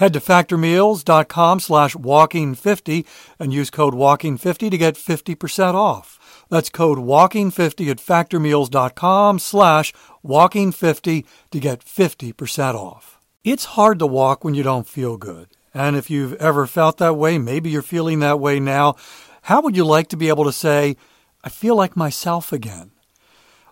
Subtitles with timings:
[0.00, 3.04] Head to factormeals.com slash walking50
[3.38, 6.46] and use code walking50 to get 50% off.
[6.48, 9.92] That's code walking50 at factormeals.com slash
[10.24, 13.20] walking50 to get 50% off.
[13.44, 15.48] It's hard to walk when you don't feel good.
[15.74, 18.96] And if you've ever felt that way, maybe you're feeling that way now,
[19.42, 20.96] how would you like to be able to say,
[21.44, 22.92] I feel like myself again?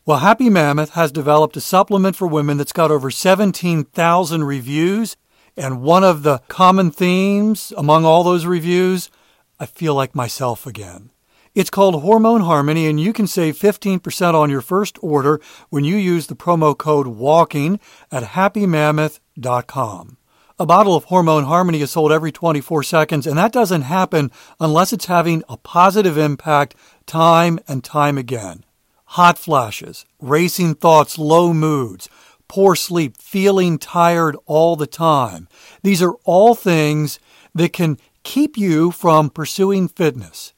[0.05, 5.17] Well, Happy Mammoth has developed a supplement for women that's got over 17,000 reviews
[5.59, 9.11] and one of the common themes among all those reviews,
[9.59, 11.11] I feel like myself again.
[11.55, 15.97] It's called Hormone Harmony, and you can save 15% on your first order when you
[15.97, 17.81] use the promo code WALKING
[18.13, 20.17] at happymammoth.com.
[20.61, 24.93] A bottle of Hormone Harmony is sold every 24 seconds, and that doesn't happen unless
[24.93, 26.75] it's having a positive impact
[27.07, 28.65] time and time again.
[29.13, 32.09] Hot flashes, racing thoughts, low moods,
[32.49, 35.49] poor sleep, feeling tired all the time.
[35.83, 37.21] These are all things
[37.55, 40.53] that can keep you from pursuing fitness.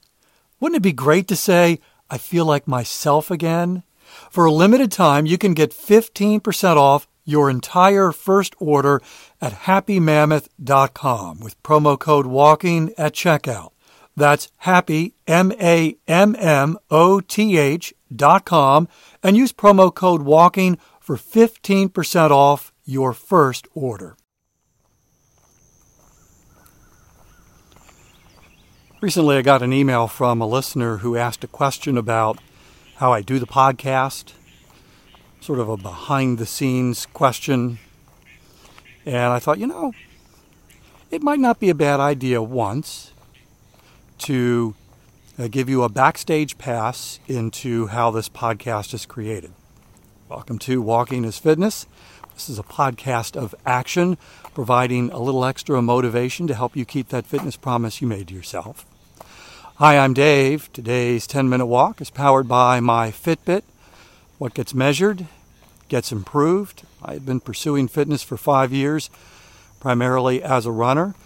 [0.59, 3.83] Wouldn't it be great to say, I feel like myself again?
[4.31, 9.01] For a limited time, you can get 15% off your entire first order
[9.41, 13.71] at happymammoth.com with promo code WALKING at checkout.
[14.17, 18.89] That's happy, M A M M O T H dot com,
[19.23, 20.79] and use promo code WALKING
[21.11, 24.17] for 15% off your first order.
[29.01, 32.39] Recently, I got an email from a listener who asked a question about
[32.99, 34.35] how I do the podcast,
[35.41, 37.81] sort of a behind the scenes question.
[39.05, 39.93] And I thought, you know,
[41.11, 43.11] it might not be a bad idea once
[44.19, 44.77] to
[45.41, 49.53] uh, give you a backstage pass into how this podcast is created.
[50.31, 51.87] Welcome to Walking is Fitness.
[52.35, 54.17] This is a podcast of action,
[54.55, 58.35] providing a little extra motivation to help you keep that fitness promise you made to
[58.35, 58.87] yourself.
[59.79, 60.73] Hi, I'm Dave.
[60.73, 63.63] Today's 10 minute walk is powered by my Fitbit.
[64.39, 65.27] What gets measured
[65.89, 66.85] gets improved.
[67.03, 69.11] I've been pursuing fitness for five years,
[69.81, 71.17] primarily as a runner.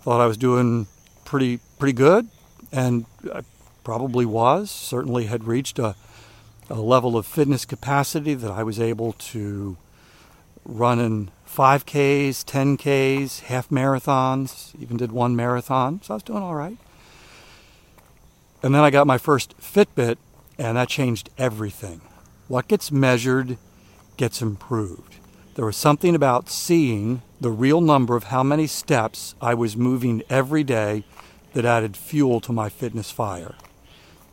[0.00, 0.88] Thought I was doing
[1.24, 2.26] pretty pretty good,
[2.72, 3.42] and I
[3.84, 4.68] probably was.
[4.68, 5.94] Certainly had reached a,
[6.70, 9.76] a level of fitness capacity that I was able to
[10.64, 16.00] run in 5Ks, 10Ks, half marathons, even did one marathon.
[16.02, 16.76] So I was doing all right.
[18.62, 20.16] And then I got my first Fitbit,
[20.58, 22.00] and that changed everything.
[22.48, 23.56] What gets measured
[24.16, 25.16] gets improved.
[25.54, 30.22] There was something about seeing the real number of how many steps I was moving
[30.28, 31.04] every day
[31.54, 33.54] that added fuel to my fitness fire.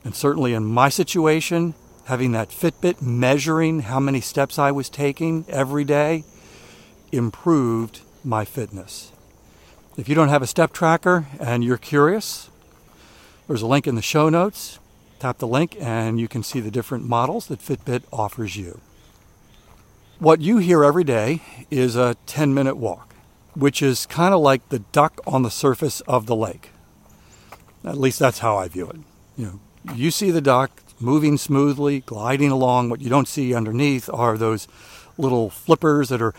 [0.03, 1.73] And certainly in my situation,
[2.05, 6.23] having that Fitbit measuring how many steps I was taking every day
[7.11, 9.11] improved my fitness.
[9.97, 12.49] If you don't have a step tracker and you're curious,
[13.47, 14.79] there's a link in the show notes.
[15.19, 18.81] Tap the link and you can see the different models that Fitbit offers you.
[20.19, 21.41] What you hear every day
[21.71, 23.15] is a 10 minute walk,
[23.55, 26.69] which is kind of like the duck on the surface of the lake.
[27.83, 28.97] At least that's how I view it.
[29.37, 32.89] You know, you see the duck moving smoothly, gliding along.
[32.89, 34.67] What you don't see underneath are those
[35.17, 36.33] little flippers that are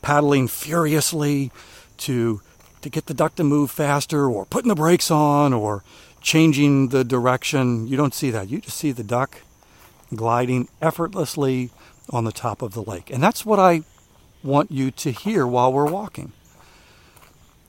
[0.00, 1.50] paddling furiously
[1.98, 2.40] to
[2.82, 5.84] to get the duck to move faster or putting the brakes on or
[6.20, 7.86] changing the direction.
[7.86, 8.48] You don't see that.
[8.48, 9.42] You just see the duck
[10.14, 11.70] gliding effortlessly
[12.10, 13.08] on the top of the lake.
[13.10, 13.82] And that's what I
[14.42, 16.32] want you to hear while we're walking.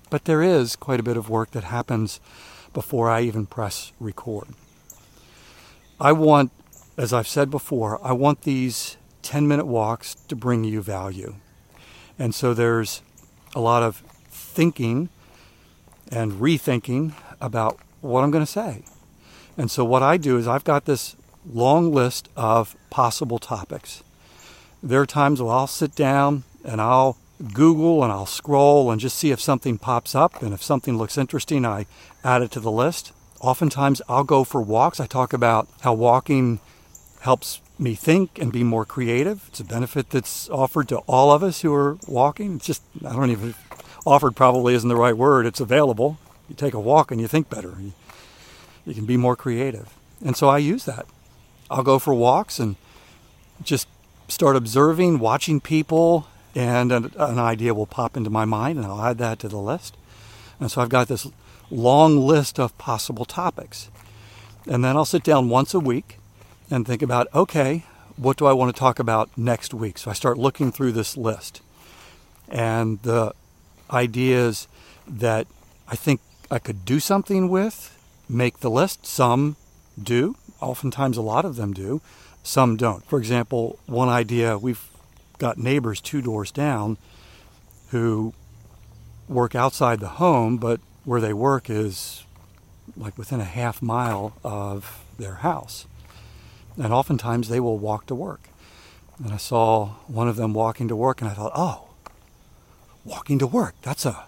[0.09, 2.19] But there is quite a bit of work that happens
[2.74, 4.47] before I even press record.
[6.04, 6.52] I want,
[6.98, 11.36] as I've said before, I want these 10 minute walks to bring you value.
[12.20, 13.02] And so there's
[13.56, 15.08] a lot of thinking
[16.12, 18.84] and rethinking about what I'm going to say.
[19.58, 21.16] And so what I do is I've got this
[21.50, 24.04] long list of possible topics.
[24.84, 27.16] There are times where I'll sit down and I'll
[27.54, 30.42] Google and I'll scroll and just see if something pops up.
[30.42, 31.86] And if something looks interesting, I
[32.26, 33.14] add it to the list.
[33.44, 35.01] Oftentimes, I'll go for walks.
[35.01, 36.62] I talk about how walking
[37.19, 39.44] helps me think and be more creative.
[39.50, 42.56] It's a benefit that's offered to all of us who are walking.
[42.56, 43.54] It's just, I don't even,
[44.06, 45.45] offered probably isn't the right word.
[45.45, 46.18] It's available.
[46.48, 47.74] You take a walk and you think better.
[47.81, 47.92] You,
[48.86, 49.94] you can be more creative.
[50.24, 51.06] And so I use that.
[51.69, 52.78] I'll go for walks and
[53.62, 53.90] just
[54.30, 59.01] start observing, watching people, and an, an, idea will pop into my mind, and I'll
[59.01, 59.98] add that to the list.
[60.62, 61.28] And so I've got this
[61.74, 63.90] long list of possible topics.
[64.68, 66.20] And then I'll sit down once a week
[66.70, 67.84] and think about okay,
[68.16, 69.98] what do I want to talk about next week?
[69.98, 71.62] So I start looking through this list.
[72.48, 73.34] And the
[73.90, 74.68] ideas
[75.08, 75.48] that
[75.88, 77.98] I think I could do something with
[78.30, 79.06] make the list.
[79.06, 79.56] Some
[80.02, 82.02] do, oftentimes, a lot of them do,
[82.44, 83.04] some don't.
[83.06, 84.88] For example, one idea we've
[85.38, 86.98] got neighbors two doors down
[87.90, 88.34] who
[89.28, 92.24] work outside the home, but where they work is
[92.98, 95.86] like within a half mile of their house.
[96.78, 98.50] And oftentimes they will walk to work.
[99.24, 101.90] And I saw one of them walking to work and I thought, oh,
[103.06, 104.26] walking to work, that's a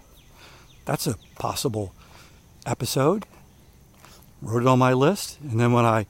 [0.84, 1.92] that's a possible
[2.64, 3.26] episode.
[4.40, 5.38] Wrote it on my list.
[5.40, 6.06] And then when I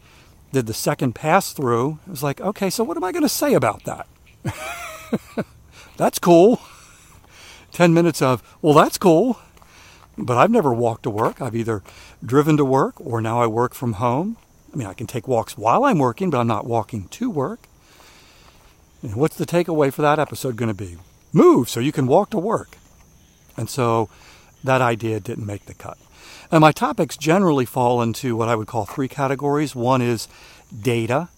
[0.53, 3.29] did the second pass through, it was like, okay, so what am I going to
[3.29, 4.07] say about that?
[5.97, 6.61] that's cool.
[7.73, 9.39] 10 minutes of, well, that's cool.
[10.19, 11.43] But I've never walked to work.
[11.43, 11.83] I've either
[12.25, 14.37] driven to work or now I work from home.
[14.73, 17.69] I mean, I can take walks while I'm working, but I'm not walking to work.
[19.03, 20.97] And what's the takeaway for that episode going to be?
[21.33, 22.77] Move so you can walk to work.
[23.57, 24.09] And so
[24.65, 25.99] that idea didn't make the cut.
[26.51, 29.75] And my topics generally fall into what I would call three categories.
[29.75, 30.29] One is
[30.83, 31.29] data,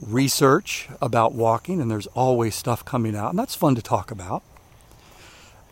[0.00, 4.42] research about walking, and there's always stuff coming out, and that's fun to talk about.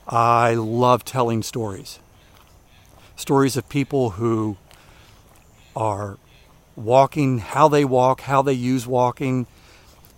[0.08, 1.98] I love telling stories
[3.14, 4.56] stories of people who
[5.74, 6.18] are
[6.76, 9.46] walking, how they walk, how they use walking,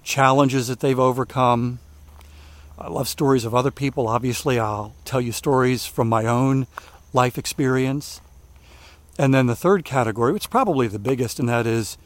[0.02, 1.78] challenges that they've overcome.
[2.78, 4.06] I love stories of other people.
[4.06, 6.66] Obviously, I'll tell you stories from my own
[7.14, 8.20] life experience.
[9.18, 11.96] And then the third category, which is probably the biggest, and that is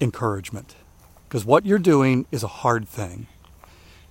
[0.00, 0.74] encouragement.
[1.28, 3.26] Because what you're doing is a hard thing.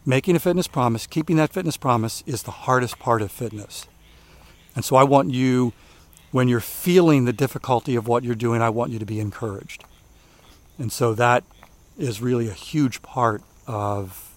[0.10, 3.86] Making a fitness promise, keeping that fitness promise is the hardest part of fitness.
[4.76, 5.72] And so I want you,
[6.32, 9.84] when you're feeling the difficulty of what you're doing, I want you to be encouraged.
[10.80, 11.44] And so that
[11.96, 14.34] is really a huge part of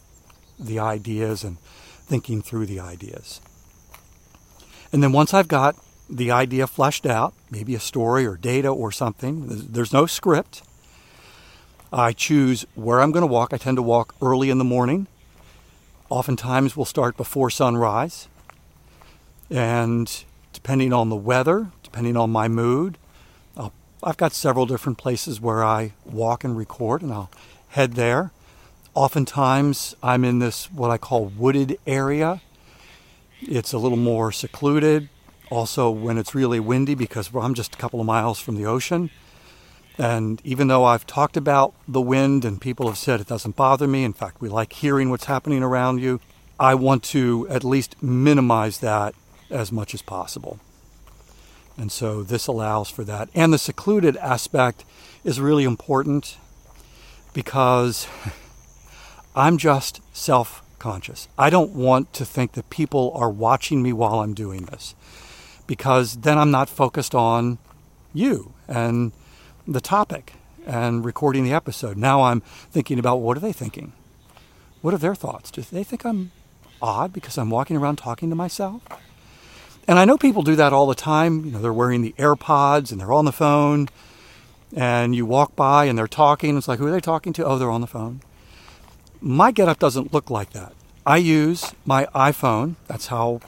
[0.61, 3.41] the ideas and thinking through the ideas.
[4.93, 5.75] And then once I've got
[6.07, 10.63] the idea fleshed out, maybe a story or data or something, there's no script.
[11.91, 13.55] I choose where I'm going to walk.
[13.55, 15.07] I tend to walk early in the morning.
[16.13, 18.29] Oftentimes, we'll start before sunrise.
[19.49, 22.99] And depending on the weather, depending on my mood,
[23.57, 23.73] I'll,
[24.03, 27.31] I've got several different places where I walk and record, and I'll
[27.69, 28.31] head there.
[28.93, 32.43] Oftentimes, I'm in this what I call wooded area.
[33.41, 35.09] It's a little more secluded.
[35.51, 39.09] Also, when it's really windy, because I'm just a couple of miles from the ocean,
[39.99, 43.87] and even though I've talked about the wind and people have said it doesn't bother
[43.87, 46.21] me, in fact, we like hearing what's happening around you,
[46.59, 49.15] I want to at least minimize that
[49.51, 50.59] as much as possible.
[51.77, 53.29] And so this allows for that.
[53.35, 54.85] And the secluded aspect
[55.25, 56.37] is really important
[57.33, 58.07] because
[59.37, 61.29] I'm just self conscious.
[61.39, 64.95] I don't want to think that people are watching me while I'm doing this
[65.67, 67.59] because then I'm not focused on
[68.13, 69.13] you and
[69.67, 70.35] the topic
[70.67, 71.97] and recording the episode.
[71.97, 73.93] Now I'm thinking about what are they thinking?
[74.81, 75.51] What are their thoughts?
[75.51, 76.33] Do they think I'm
[76.81, 78.83] odd because I'm walking around talking to myself?
[79.87, 81.45] And I know people do that all the time.
[81.45, 83.89] You know, they're wearing the AirPods and they're on the phone,
[84.75, 86.57] and you walk by and they're talking.
[86.57, 87.45] It's like, who are they talking to?
[87.45, 88.21] Oh, they're on the phone.
[89.21, 90.73] My getup doesn't look like that.
[91.05, 92.77] I use my iPhone.
[92.87, 93.41] That's how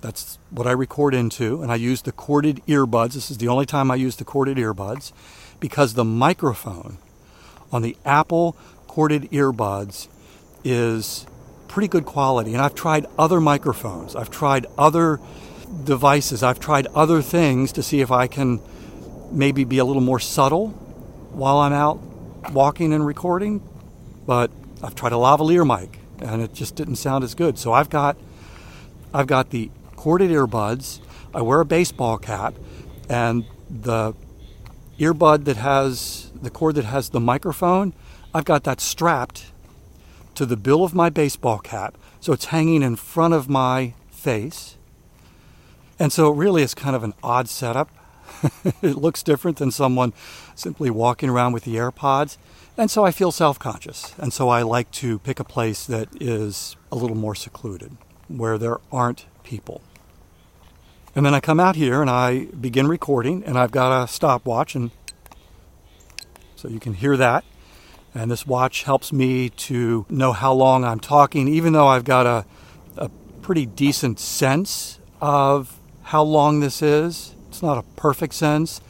[0.00, 3.14] that's what I record into, and I use the corded earbuds.
[3.14, 5.12] This is the only time I use the corded earbuds
[5.62, 6.98] because the microphone
[7.70, 8.56] on the Apple
[8.88, 10.08] corded earbuds
[10.64, 11.24] is
[11.68, 12.52] pretty good quality.
[12.52, 15.20] And I've tried other microphones, I've tried other
[15.84, 18.60] devices, I've tried other things to see if I can
[19.30, 20.70] maybe be a little more subtle
[21.30, 22.00] while I'm out
[22.50, 23.62] walking and recording.
[24.26, 24.50] But
[24.82, 27.56] I've tried a lavalier mic and it just didn't sound as good.
[27.56, 28.16] So I've got
[29.14, 30.98] I've got the corded earbuds.
[31.32, 32.54] I wear a baseball cap,
[33.08, 34.14] and the
[35.02, 37.92] earbud that has the cord that has the microphone,
[38.32, 39.52] I've got that strapped
[40.34, 41.96] to the bill of my baseball cap.
[42.20, 44.76] So it's hanging in front of my face.
[45.98, 47.90] And so it really it's kind of an odd setup.
[48.82, 50.12] it looks different than someone
[50.54, 52.38] simply walking around with the AirPods.
[52.78, 54.14] And so I feel self conscious.
[54.18, 57.96] And so I like to pick a place that is a little more secluded,
[58.28, 59.82] where there aren't people.
[61.14, 64.74] And then I come out here and I begin recording, and I've got a stopwatch,
[64.74, 64.90] and
[66.56, 67.44] so you can hear that.
[68.14, 72.26] And this watch helps me to know how long I'm talking, even though I've got
[72.26, 72.46] a,
[72.96, 73.10] a
[73.42, 77.34] pretty decent sense of how long this is.
[77.48, 78.80] It's not a perfect sense,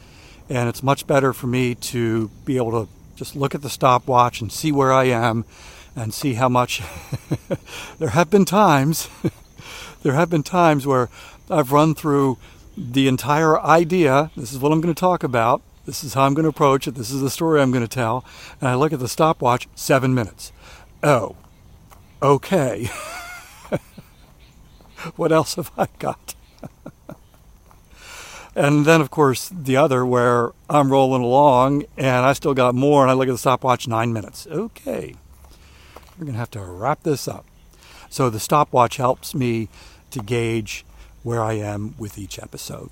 [0.49, 4.39] and it's much better for me to be able to just look at the stopwatch
[4.39, 5.43] and see where I am
[5.95, 6.81] and see how much.
[7.99, 9.09] there have been times,
[10.03, 11.09] there have been times where
[11.49, 12.37] I've run through
[12.77, 14.29] the entire idea.
[14.35, 15.61] This is what I'm going to talk about.
[15.85, 16.95] This is how I'm going to approach it.
[16.95, 18.23] This is the story I'm going to tell.
[18.61, 20.53] And I look at the stopwatch, seven minutes.
[21.03, 21.35] Oh,
[22.21, 22.85] okay.
[25.15, 26.35] what else have I got?
[28.55, 33.01] and then, of course, the other where I'm rolling along and I still got more,
[33.01, 34.47] and I look at the stopwatch, nine minutes.
[34.47, 35.15] Okay,
[36.17, 37.45] we're going to have to wrap this up.
[38.09, 39.67] So the stopwatch helps me
[40.11, 40.85] to gauge
[41.23, 42.89] where I am with each episode.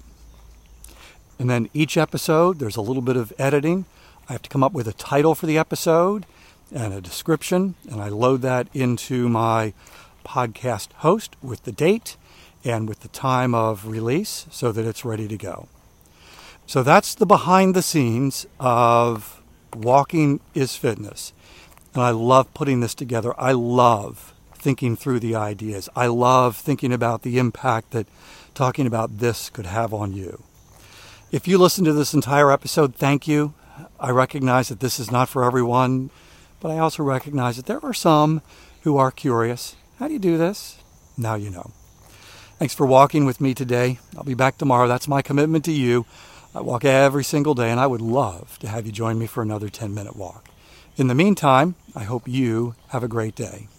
[1.38, 3.86] And then each episode, there's a little bit of editing.
[4.30, 6.26] I have to come up with a title for the episode
[6.74, 9.74] and a description, and I load that into my
[10.26, 12.16] podcast host with the date
[12.64, 15.68] and with the time of release so that it's ready to go.
[16.66, 19.42] So that's the behind the scenes of
[19.76, 21.34] Walking is Fitness.
[21.94, 23.34] And I love putting this together.
[23.38, 25.90] I love thinking through the ideas.
[25.96, 28.08] I love thinking about the impact that
[28.54, 30.44] talking about this could have on you.
[31.32, 33.54] If you listen to this entire episode, thank you.
[34.00, 36.10] I recognize that this is not for everyone,
[36.60, 38.42] but I also recognize that there are some
[38.82, 39.76] who are curious.
[39.98, 40.78] How do you do this?
[41.18, 41.72] Now you know.
[42.60, 44.00] Thanks for walking with me today.
[44.16, 44.88] I'll be back tomorrow.
[44.88, 46.06] That's my commitment to you.
[46.54, 49.42] I walk every single day, and I would love to have you join me for
[49.42, 50.50] another 10 minute walk.
[50.98, 53.70] In the meantime, I hope you have a great day.